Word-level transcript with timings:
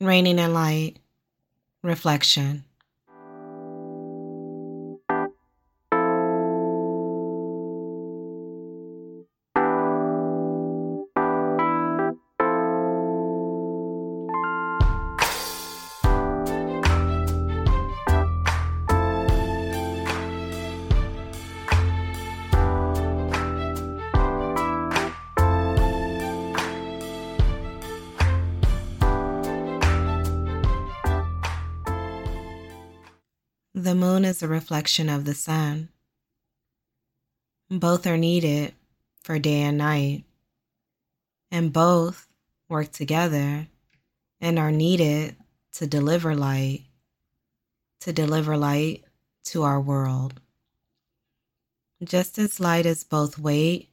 Reigning 0.00 0.38
in 0.38 0.52
light, 0.52 0.98
reflection. 1.82 2.64
The 33.86 33.94
moon 33.94 34.24
is 34.24 34.42
a 34.42 34.48
reflection 34.48 35.08
of 35.08 35.24
the 35.24 35.32
sun. 35.32 35.90
Both 37.70 38.04
are 38.04 38.16
needed 38.16 38.74
for 39.22 39.38
day 39.38 39.62
and 39.62 39.78
night, 39.78 40.24
and 41.52 41.72
both 41.72 42.26
work 42.68 42.90
together 42.90 43.68
and 44.40 44.58
are 44.58 44.72
needed 44.72 45.36
to 45.74 45.86
deliver 45.86 46.34
light, 46.34 46.82
to 48.00 48.12
deliver 48.12 48.56
light 48.56 49.04
to 49.44 49.62
our 49.62 49.80
world. 49.80 50.40
Just 52.02 52.38
as 52.38 52.58
light 52.58 52.86
is 52.86 53.04
both 53.04 53.38
weight 53.38 53.90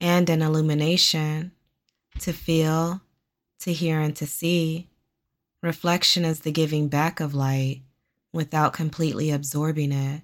and 0.00 0.30
an 0.30 0.40
illumination 0.40 1.50
to 2.20 2.32
feel, 2.32 3.00
to 3.58 3.72
hear, 3.72 3.98
and 3.98 4.14
to 4.14 4.26
see, 4.28 4.86
reflection 5.64 6.24
is 6.24 6.42
the 6.42 6.52
giving 6.52 6.86
back 6.86 7.18
of 7.18 7.34
light 7.34 7.82
without 8.32 8.72
completely 8.72 9.30
absorbing 9.30 9.92
it. 9.92 10.22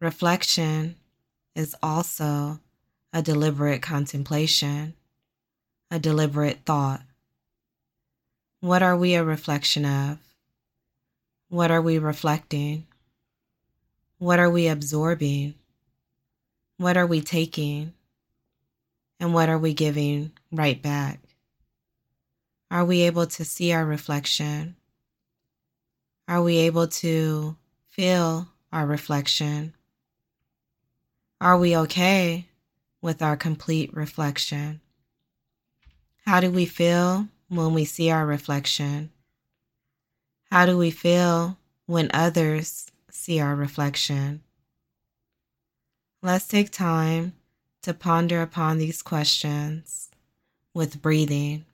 Reflection 0.00 0.96
is 1.54 1.74
also 1.82 2.60
a 3.12 3.22
deliberate 3.22 3.80
contemplation, 3.80 4.94
a 5.90 5.98
deliberate 5.98 6.60
thought. 6.66 7.02
What 8.60 8.82
are 8.82 8.96
we 8.96 9.14
a 9.14 9.24
reflection 9.24 9.84
of? 9.84 10.18
What 11.48 11.70
are 11.70 11.82
we 11.82 11.98
reflecting? 11.98 12.86
What 14.18 14.38
are 14.38 14.50
we 14.50 14.66
absorbing? 14.68 15.54
What 16.78 16.96
are 16.96 17.06
we 17.06 17.20
taking? 17.20 17.92
And 19.20 19.32
what 19.32 19.48
are 19.48 19.58
we 19.58 19.74
giving 19.74 20.32
right 20.50 20.80
back? 20.80 21.20
Are 22.70 22.84
we 22.84 23.02
able 23.02 23.26
to 23.26 23.44
see 23.44 23.72
our 23.72 23.84
reflection? 23.84 24.76
Are 26.26 26.42
we 26.42 26.56
able 26.58 26.88
to 26.88 27.56
feel 27.88 28.48
our 28.72 28.86
reflection? 28.86 29.74
Are 31.38 31.58
we 31.58 31.76
okay 31.76 32.48
with 33.02 33.20
our 33.20 33.36
complete 33.36 33.94
reflection? 33.94 34.80
How 36.24 36.40
do 36.40 36.50
we 36.50 36.64
feel 36.64 37.28
when 37.48 37.74
we 37.74 37.84
see 37.84 38.10
our 38.10 38.24
reflection? 38.24 39.10
How 40.50 40.64
do 40.64 40.78
we 40.78 40.90
feel 40.90 41.58
when 41.84 42.10
others 42.14 42.86
see 43.10 43.38
our 43.40 43.54
reflection? 43.54 44.42
Let's 46.22 46.48
take 46.48 46.70
time 46.70 47.34
to 47.82 47.92
ponder 47.92 48.40
upon 48.40 48.78
these 48.78 49.02
questions 49.02 50.10
with 50.72 51.02
breathing. 51.02 51.66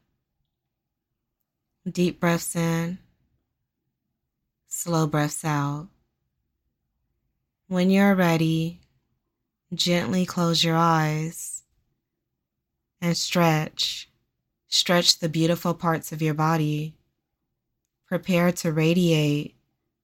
Deep 1.88 2.18
breaths 2.18 2.56
in 2.56 2.98
slow 4.70 5.04
breaths 5.06 5.44
out. 5.44 5.88
When 7.66 7.90
you're 7.90 8.14
ready, 8.14 8.80
gently 9.74 10.24
close 10.24 10.64
your 10.64 10.76
eyes 10.76 11.64
and 13.00 13.16
stretch. 13.16 14.08
Stretch 14.68 15.18
the 15.18 15.28
beautiful 15.28 15.74
parts 15.74 16.12
of 16.12 16.22
your 16.22 16.34
body. 16.34 16.94
Prepare 18.06 18.52
to 18.52 18.72
radiate 18.72 19.56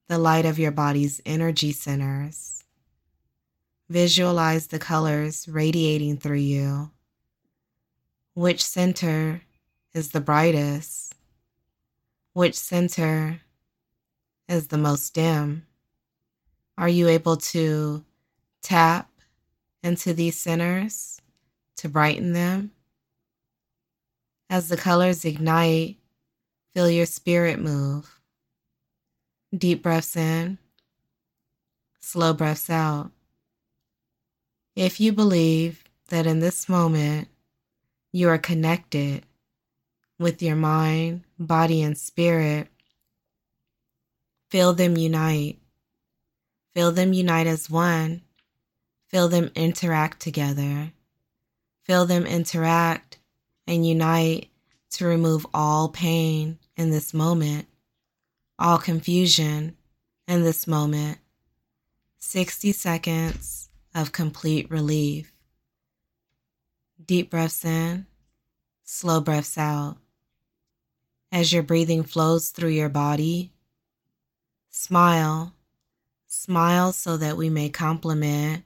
the 0.08 0.18
light 0.18 0.44
of 0.44 0.58
your 0.58 0.72
body's 0.72 1.20
energy 1.24 1.72
centers. 1.72 2.64
Visualize 3.88 4.66
the 4.66 4.80
colors 4.80 5.46
radiating 5.48 6.16
through 6.16 6.38
you. 6.38 6.90
Which 8.34 8.64
center 8.64 9.42
is 9.94 10.10
the 10.10 10.20
brightest? 10.20 11.14
Which 12.32 12.56
center 12.56 13.40
is 14.48 14.68
the 14.68 14.78
most 14.78 15.14
dim? 15.14 15.66
Are 16.78 16.88
you 16.88 17.08
able 17.08 17.36
to 17.36 18.04
tap 18.62 19.10
into 19.82 20.12
these 20.12 20.40
centers 20.40 21.20
to 21.76 21.88
brighten 21.88 22.32
them? 22.32 22.72
As 24.48 24.68
the 24.68 24.76
colors 24.76 25.24
ignite, 25.24 25.96
feel 26.74 26.90
your 26.90 27.06
spirit 27.06 27.58
move. 27.58 28.20
Deep 29.56 29.82
breaths 29.82 30.16
in, 30.16 30.58
slow 32.00 32.32
breaths 32.32 32.68
out. 32.68 33.10
If 34.74 35.00
you 35.00 35.12
believe 35.12 35.82
that 36.08 36.26
in 36.26 36.40
this 36.40 36.68
moment 36.68 37.28
you 38.12 38.28
are 38.28 38.38
connected 38.38 39.24
with 40.18 40.42
your 40.42 40.56
mind, 40.56 41.24
body, 41.38 41.82
and 41.82 41.96
spirit, 41.96 42.68
Feel 44.48 44.72
them 44.72 44.96
unite. 44.96 45.58
Feel 46.74 46.92
them 46.92 47.12
unite 47.12 47.46
as 47.46 47.70
one. 47.70 48.22
Feel 49.08 49.28
them 49.28 49.50
interact 49.54 50.20
together. 50.20 50.92
Feel 51.84 52.06
them 52.06 52.26
interact 52.26 53.18
and 53.66 53.86
unite 53.86 54.50
to 54.90 55.06
remove 55.06 55.46
all 55.52 55.88
pain 55.88 56.58
in 56.76 56.90
this 56.90 57.12
moment, 57.12 57.66
all 58.58 58.78
confusion 58.78 59.76
in 60.26 60.42
this 60.42 60.66
moment. 60.66 61.18
60 62.18 62.72
seconds 62.72 63.68
of 63.94 64.12
complete 64.12 64.70
relief. 64.70 65.32
Deep 67.04 67.30
breaths 67.30 67.64
in, 67.64 68.06
slow 68.84 69.20
breaths 69.20 69.56
out. 69.56 69.96
As 71.30 71.52
your 71.52 71.62
breathing 71.62 72.02
flows 72.02 72.50
through 72.50 72.70
your 72.70 72.88
body, 72.88 73.52
Smile. 74.70 75.54
Smile 76.26 76.92
so 76.92 77.16
that 77.16 77.36
we 77.36 77.48
may 77.48 77.68
complement 77.68 78.64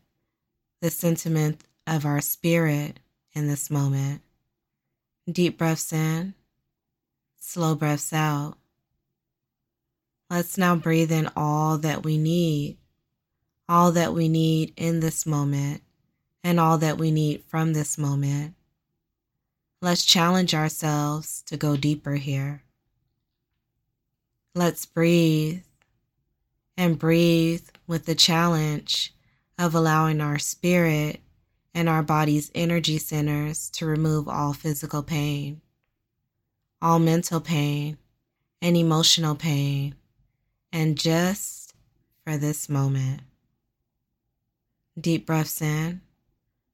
the 0.81 0.91
sentiment 0.91 1.63
of 1.87 2.05
our 2.05 2.21
spirit 2.21 2.99
in 3.33 3.47
this 3.47 3.71
moment. 3.71 4.23
Deep 5.31 5.59
breaths 5.59 5.93
in, 5.93 6.35
slow 7.39 7.75
breaths 7.75 8.13
out. 8.13 8.57
Let's 10.29 10.57
now 10.57 10.77
breathe 10.77 11.13
in 11.13 11.29
all 11.37 11.79
that 11.79 12.05
we 12.05 12.17
need, 12.17 12.79
all 13.69 13.93
that 13.93 14.15
we 14.15 14.29
need 14.29 14.73
in 14.77 15.01
this 15.01 15.27
moment, 15.27 15.83
and 16.43 16.59
all 16.59 16.79
that 16.79 16.99
we 16.99 17.11
need 17.11 17.45
from 17.45 17.73
this 17.73 17.99
moment. 17.99 18.55
Let's 19.83 20.05
challenge 20.05 20.55
ourselves 20.55 21.43
to 21.47 21.57
go 21.57 21.77
deeper 21.77 22.15
here. 22.15 22.63
Let's 24.55 24.85
breathe 24.87 25.63
and 26.81 26.99
breathe 26.99 27.69
with 27.87 28.07
the 28.07 28.15
challenge 28.15 29.13
of 29.59 29.75
allowing 29.75 30.19
our 30.19 30.39
spirit 30.39 31.21
and 31.75 31.91
our 31.91 32.03
body's 32.03 32.51
energy 32.55 32.97
centers 32.97 33.69
to 33.69 33.85
remove 33.85 34.27
all 34.27 34.55
physical 34.55 35.03
pain, 35.03 35.61
all 36.81 36.99
mental 36.99 37.39
pain, 37.39 37.99
and 38.63 38.79
emotional 38.79 39.35
pain, 39.35 39.95
and 40.73 40.97
just 40.97 41.75
for 42.25 42.39
this 42.39 42.67
moment. 42.71 43.21
Deep 44.99 45.27
breaths 45.27 45.61
in, 45.61 46.01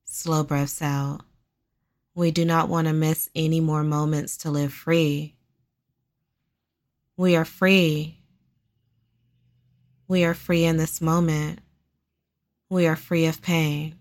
slow 0.05 0.45
breaths 0.45 0.81
out. 0.81 1.23
We 2.15 2.31
do 2.31 2.45
not 2.45 2.69
want 2.69 2.87
to 2.87 2.93
miss 2.93 3.29
any 3.35 3.59
more 3.59 3.83
moments 3.83 4.37
to 4.39 4.53
live 4.53 4.73
free. 4.73 5.35
We 7.17 7.35
are 7.35 7.45
free 7.45 8.21
we 10.09 10.25
are 10.25 10.35
free 10.35 10.65
in 10.65 10.77
this 10.77 11.01
moment. 11.01 11.61
We 12.69 12.87
are 12.87 12.97
free 12.97 13.27
of 13.27 13.43
pain. 13.43 13.97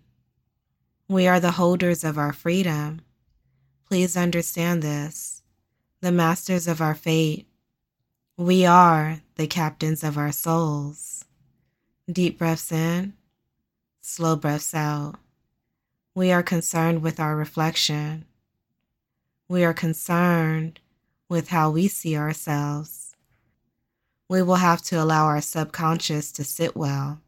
We 1.07 1.27
are 1.27 1.39
the 1.39 1.51
holders 1.51 2.03
of 2.03 2.17
our 2.17 2.33
freedom. 2.33 3.01
Please 3.87 4.17
understand 4.17 4.81
this. 4.81 5.43
The 6.01 6.11
masters 6.11 6.67
of 6.67 6.81
our 6.81 6.95
fate. 6.95 7.47
We 8.37 8.65
are 8.65 9.21
the 9.35 9.47
captains 9.47 10.03
of 10.03 10.17
our 10.17 10.31
souls. 10.31 11.25
Deep 12.11 12.37
breaths 12.37 12.71
in, 12.71 13.13
slow 14.01 14.35
breaths 14.35 14.73
out. 14.73 15.15
We 16.15 16.31
are 16.31 16.43
concerned 16.43 17.01
with 17.01 17.19
our 17.19 17.35
reflection. 17.35 18.25
We 19.47 19.63
are 19.63 19.73
concerned 19.73 20.79
with 21.29 21.49
how 21.49 21.69
we 21.69 21.87
see 21.87 22.17
ourselves. 22.17 23.04
We 24.27 24.41
will 24.41 24.55
have 24.55 24.81
to 24.83 25.01
allow 25.01 25.25
our 25.25 25.41
subconscious 25.41 26.31
to 26.33 26.43
sit 26.43 26.75
well. 26.75 27.21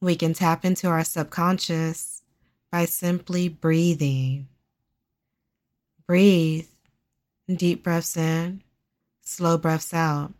We 0.00 0.16
can 0.16 0.34
tap 0.34 0.64
into 0.64 0.88
our 0.88 1.04
subconscious 1.04 2.22
by 2.70 2.84
simply 2.84 3.48
breathing. 3.48 4.48
Breathe. 6.06 6.66
Deep 7.46 7.82
breaths 7.82 8.16
in, 8.16 8.62
slow 9.20 9.58
breaths 9.58 9.92
out. 9.92 10.32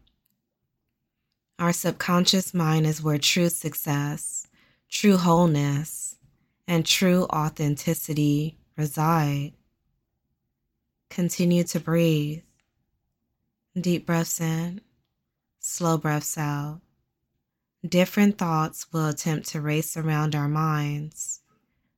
Our 1.58 1.72
subconscious 1.72 2.54
mind 2.54 2.86
is 2.86 3.02
where 3.02 3.18
true 3.18 3.50
success, 3.50 4.46
true 4.88 5.18
wholeness, 5.18 6.16
and 6.66 6.86
true 6.86 7.24
authenticity 7.24 8.56
reside. 8.76 9.52
Continue 11.10 11.62
to 11.64 11.78
breathe. 11.78 12.42
Deep 13.78 14.06
breaths 14.06 14.40
in, 14.40 14.80
slow 15.66 15.96
breaths 15.96 16.36
out. 16.36 16.78
Different 17.88 18.36
thoughts 18.36 18.92
will 18.92 19.08
attempt 19.08 19.48
to 19.48 19.62
race 19.62 19.96
around 19.96 20.34
our 20.34 20.46
minds. 20.46 21.40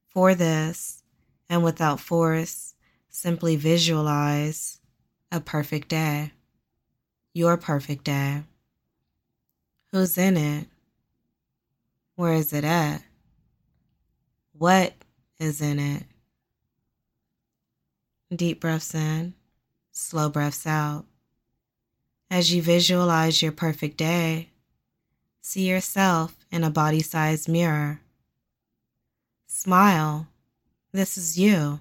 For 0.08 0.36
this, 0.36 1.02
and 1.48 1.64
without 1.64 1.98
force, 1.98 2.74
simply 3.08 3.56
visualize 3.56 4.80
a 5.32 5.40
perfect 5.40 5.88
day. 5.88 6.30
Your 7.34 7.56
perfect 7.56 8.04
day. 8.04 8.44
Who's 9.90 10.16
in 10.16 10.36
it? 10.36 10.68
Where 12.14 12.34
is 12.34 12.52
it 12.52 12.64
at? 12.64 13.02
What 14.52 14.94
is 15.40 15.60
in 15.60 15.80
it? 15.80 16.04
Deep 18.34 18.60
breaths 18.60 18.94
in, 18.94 19.34
slow 19.90 20.28
breaths 20.28 20.68
out. 20.68 21.04
As 22.30 22.52
you 22.52 22.60
visualize 22.60 23.40
your 23.40 23.52
perfect 23.52 23.96
day, 23.96 24.50
see 25.40 25.68
yourself 25.68 26.36
in 26.50 26.64
a 26.64 26.70
body 26.70 27.00
sized 27.00 27.48
mirror. 27.48 28.00
Smile. 29.46 30.26
This 30.92 31.16
is 31.16 31.38
you. 31.38 31.80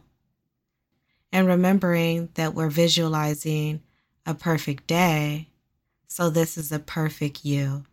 And 1.32 1.48
remembering 1.48 2.30
that 2.36 2.54
we're 2.54 2.70
visualizing 2.70 3.82
a 4.26 4.34
perfect 4.34 4.88
day, 4.88 5.50
so 6.08 6.30
this 6.30 6.58
is 6.58 6.72
a 6.72 6.80
perfect 6.80 7.44
you. 7.44 7.86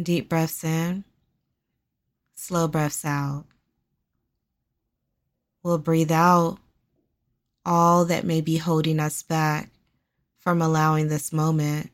Deep 0.00 0.28
breaths 0.28 0.62
in, 0.62 1.04
slow 2.34 2.68
breaths 2.68 3.04
out. 3.04 3.44
We'll 5.62 5.78
breathe 5.78 6.12
out 6.12 6.58
all 7.64 8.04
that 8.04 8.24
may 8.24 8.40
be 8.40 8.58
holding 8.58 9.00
us 9.00 9.22
back 9.22 9.70
from 10.46 10.62
allowing 10.62 11.08
this 11.08 11.32
moment 11.32 11.90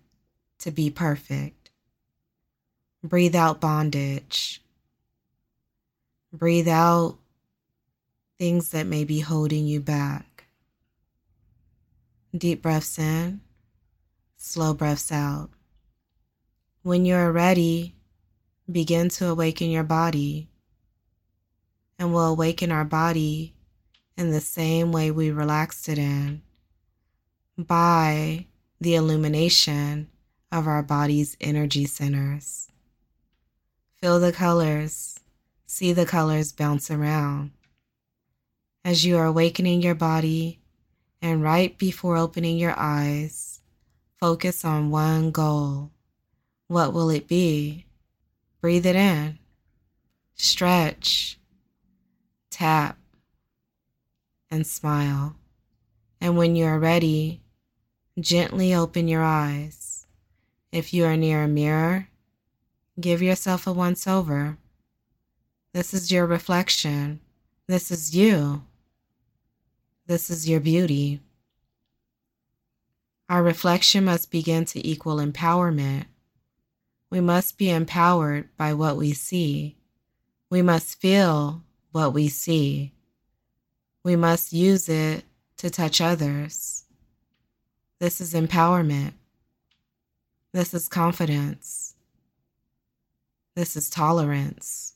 to 0.59 0.71
be 0.71 0.91
perfect. 0.91 1.71
Breathe 3.03 3.35
out 3.35 3.63
bondage. 3.63 4.61
Breathe 6.35 6.69
out 6.69 7.17
things 8.39 8.69
that 8.69 8.87
may 8.87 9.05
be 9.05 9.21
holding 9.21 9.67
you 9.67 9.81
back. 9.81 10.45
Deep 12.37 12.61
breaths 12.61 12.99
in, 12.99 13.41
slow 14.37 14.75
breaths 14.75 15.11
out. 15.11 15.49
When 16.83 17.07
you're 17.07 17.33
ready, 17.33 17.95
begin 18.71 19.09
to 19.09 19.29
awaken 19.29 19.71
your 19.71 19.83
body, 19.83 20.51
and 21.99 22.13
we'll 22.13 22.27
awaken 22.27 22.71
our 22.71 22.85
body 22.85 23.55
in 24.19 24.31
the 24.31 24.43
same 24.43 24.93
way 24.93 25.11
we 25.11 25.31
relaxed 25.31 25.89
it 25.89 25.97
in 25.97 26.43
by 27.59 28.47
the 28.81 28.95
illumination 28.95 30.09
of 30.51 30.67
our 30.67 30.83
body's 30.83 31.37
energy 31.41 31.85
centers. 31.87 32.69
Feel 34.01 34.19
the 34.19 34.33
colors, 34.33 35.21
see 35.67 35.93
the 35.93 36.07
colors 36.07 36.53
bounce 36.53 36.91
around. 36.91 37.53
As 38.85 39.05
you 39.05 39.17
are 39.17 39.27
awakening 39.27 39.81
your 39.83 39.95
body, 39.95 40.61
and 41.23 41.43
right 41.43 41.79
before 41.79 42.17
opening 42.17 42.59
your 42.59 42.75
eyes, 42.77 43.61
focus 44.19 44.65
on 44.65 44.91
one 44.91 45.31
goal. 45.31 45.93
What 46.67 46.93
will 46.93 47.11
it 47.11 47.29
be? 47.29 47.87
Breathe 48.61 48.87
it 48.87 48.97
in, 48.97 49.39
stretch, 50.35 51.39
tap, 52.51 52.99
and 54.51 54.67
smile. 54.67 55.37
And 56.23 56.37
when 56.37 56.55
you 56.55 56.67
are 56.67 56.79
ready, 56.79 57.41
gently 58.21 58.73
open 58.73 59.09
your 59.09 59.25
eyes. 59.25 60.07
If 60.71 60.95
you 60.95 61.05
are 61.05 61.17
near 61.17 61.43
a 61.43 61.49
mirror, 61.49 62.11
give 63.01 63.21
yourself 63.21 63.67
a 63.67 63.73
once 63.73 64.07
over. 64.07 64.57
This 65.75 65.93
is 65.93 66.13
your 66.13 66.25
reflection. 66.25 67.19
This 67.67 67.91
is 67.91 68.15
you. 68.15 68.63
This 70.07 70.31
is 70.31 70.49
your 70.49 70.61
beauty. 70.61 71.19
Our 73.29 73.43
reflection 73.43 74.05
must 74.05 74.31
begin 74.31 74.65
to 74.67 74.87
equal 74.87 75.17
empowerment. 75.17 76.05
We 77.11 77.21
must 77.21 77.59
be 77.59 77.69
empowered 77.69 78.49
by 78.57 78.75
what 78.75 78.97
we 78.97 79.13
see. 79.13 79.77
We 80.51 80.63
must 80.63 81.01
feel 81.01 81.65
what 81.91 82.15
we 82.15 82.29
see. 82.29 82.93
We 84.05 84.15
must 84.15 84.53
use 84.53 84.89
it 84.89 85.25
to 85.63 85.71
touch 85.71 86.01
others. 86.01 86.83
This 88.01 88.21
is 88.21 88.35
empowerment. 88.35 89.13
This 90.51 90.75
is 90.75 90.89
confidence. 90.89 91.95
This 93.55 93.77
is 93.77 93.89
tolerance. 93.89 94.95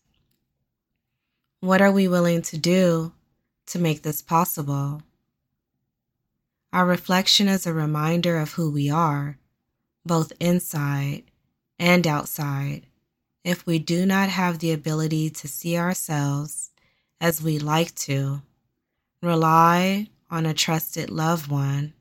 What 1.60 1.80
are 1.80 1.92
we 1.92 2.08
willing 2.08 2.42
to 2.42 2.58
do 2.58 3.12
to 3.66 3.78
make 3.78 4.02
this 4.02 4.22
possible? 4.22 5.02
Our 6.72 6.84
reflection 6.84 7.46
is 7.46 7.64
a 7.64 7.72
reminder 7.72 8.36
of 8.36 8.54
who 8.54 8.68
we 8.68 8.90
are, 8.90 9.38
both 10.04 10.32
inside 10.40 11.22
and 11.78 12.08
outside. 12.08 12.86
If 13.44 13.66
we 13.66 13.78
do 13.78 14.04
not 14.04 14.30
have 14.30 14.58
the 14.58 14.72
ability 14.72 15.30
to 15.30 15.46
see 15.46 15.78
ourselves 15.78 16.72
as 17.20 17.40
we 17.40 17.60
like 17.60 17.94
to, 17.94 18.42
rely 19.22 20.08
on 20.30 20.46
a 20.46 20.54
trusted 20.54 21.10
loved 21.10 21.50
one 21.50 21.92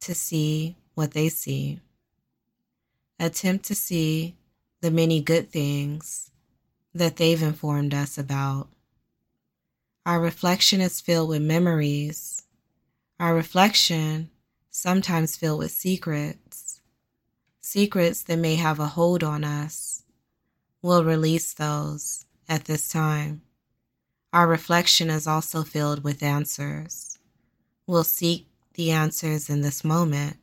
to 0.00 0.14
see 0.14 0.76
what 0.94 1.12
they 1.12 1.28
see. 1.28 1.80
Attempt 3.18 3.64
to 3.66 3.74
see 3.74 4.36
the 4.80 4.90
many 4.90 5.20
good 5.20 5.50
things 5.50 6.30
that 6.94 7.16
they've 7.16 7.42
informed 7.42 7.94
us 7.94 8.18
about. 8.18 8.68
Our 10.04 10.20
reflection 10.20 10.80
is 10.80 11.00
filled 11.00 11.30
with 11.30 11.42
memories. 11.42 12.44
Our 13.18 13.34
reflection 13.34 14.30
sometimes 14.70 15.36
filled 15.36 15.58
with 15.58 15.70
secrets. 15.70 16.80
Secrets 17.60 18.22
that 18.24 18.38
may 18.38 18.54
have 18.56 18.78
a 18.78 18.86
hold 18.86 19.24
on 19.24 19.42
us. 19.42 20.04
We'll 20.82 21.04
release 21.04 21.52
those 21.52 22.26
at 22.48 22.66
this 22.66 22.88
time. 22.88 23.42
Our 24.36 24.46
reflection 24.46 25.08
is 25.08 25.26
also 25.26 25.62
filled 25.62 26.04
with 26.04 26.22
answers. 26.22 27.18
We'll 27.86 28.04
seek 28.04 28.46
the 28.74 28.90
answers 28.90 29.48
in 29.48 29.62
this 29.62 29.82
moment. 29.82 30.36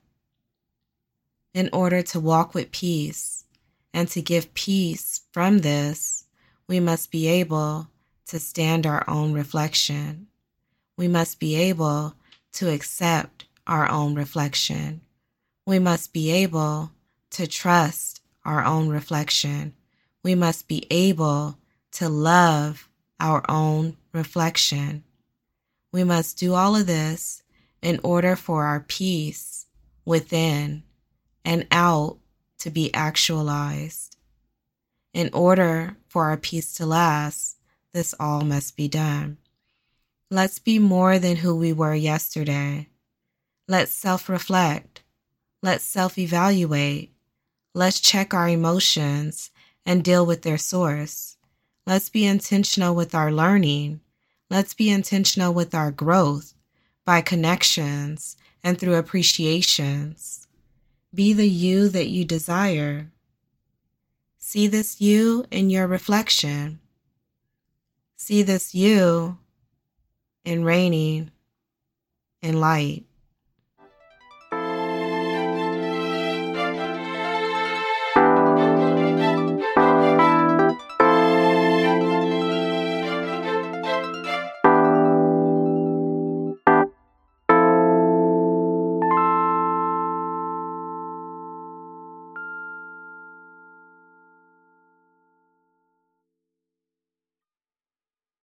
In 1.53 1.69
order 1.71 2.01
to 2.01 2.19
walk 2.19 2.55
with 2.55 2.71
peace 2.71 3.45
and 3.93 4.07
to 4.07 4.19
give 4.19 4.55
peace 4.55 5.21
from 5.31 5.59
this, 5.59 6.25
we 6.67 6.79
must 6.79 7.11
be 7.11 7.27
able 7.27 7.87
to 8.29 8.39
stand 8.39 8.87
our 8.87 9.07
own 9.07 9.31
reflection. 9.31 10.25
We 10.97 11.07
must 11.07 11.39
be 11.39 11.53
able 11.53 12.15
to 12.53 12.71
accept 12.71 13.45
our 13.67 13.87
own 13.87 14.15
reflection. 14.15 15.01
We 15.67 15.77
must 15.77 16.13
be 16.13 16.31
able 16.31 16.93
to 17.29 17.45
trust 17.45 18.21
our 18.43 18.65
own 18.65 18.89
reflection. 18.89 19.75
We 20.23 20.33
must 20.33 20.67
be 20.67 20.87
able 20.89 21.59
to 21.91 22.09
love 22.09 22.89
our 23.19 23.43
own 23.49 23.97
reflection. 24.13 25.03
We 25.91 26.03
must 26.03 26.37
do 26.37 26.53
all 26.53 26.75
of 26.75 26.87
this 26.87 27.43
in 27.81 27.99
order 28.03 28.35
for 28.35 28.65
our 28.65 28.79
peace 28.79 29.67
within 30.05 30.83
and 31.45 31.67
out 31.71 32.17
to 32.59 32.69
be 32.69 32.93
actualized. 32.93 34.17
In 35.13 35.29
order 35.33 35.97
for 36.07 36.25
our 36.25 36.37
peace 36.37 36.73
to 36.75 36.85
last, 36.85 37.57
this 37.93 38.15
all 38.19 38.41
must 38.41 38.75
be 38.75 38.87
done. 38.87 39.37
Let's 40.31 40.57
be 40.57 40.79
more 40.79 41.19
than 41.19 41.37
who 41.37 41.55
we 41.55 41.73
were 41.73 41.93
yesterday. 41.93 42.87
Let's 43.67 43.91
self 43.91 44.27
reflect. 44.29 45.03
Let's 45.61 45.83
self 45.83 46.17
evaluate. 46.17 47.13
Let's 47.75 47.99
check 47.99 48.33
our 48.33 48.49
emotions 48.49 49.51
and 49.85 50.03
deal 50.03 50.25
with 50.25 50.41
their 50.41 50.57
source. 50.57 51.32
Let's 51.85 52.09
be 52.09 52.25
intentional 52.25 52.95
with 52.95 53.13
our 53.13 53.31
learning. 53.31 54.01
Let's 54.49 54.73
be 54.73 54.89
intentional 54.89 55.53
with 55.53 55.75
our 55.75 55.91
growth. 55.91 56.53
by 57.05 57.21
connections 57.21 58.37
and 58.63 58.79
through 58.79 58.95
appreciations. 58.95 60.47
Be 61.13 61.33
the 61.33 61.47
you 61.47 61.89
that 61.89 62.07
you 62.07 62.25
desire. 62.25 63.11
See 64.37 64.67
this 64.67 65.01
you 65.01 65.45
in 65.51 65.69
your 65.69 65.87
reflection. 65.87 66.79
See 68.15 68.41
this 68.41 68.73
you 68.73 69.37
in 70.45 70.63
reigning, 70.63 71.31
in 72.41 72.59
light. 72.59 73.05